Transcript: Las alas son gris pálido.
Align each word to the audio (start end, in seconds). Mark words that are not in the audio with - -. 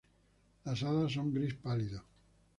Las 0.65 0.81
alas 0.81 1.11
son 1.13 1.31
gris 1.31 1.53
pálido. 1.53 2.01